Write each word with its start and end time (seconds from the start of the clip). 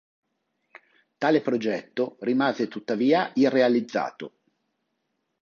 Tale 1.19 1.41
progetto 1.41 2.17
rimase 2.21 2.67
tuttavia 2.67 3.29
irrealizzato. 3.35 4.33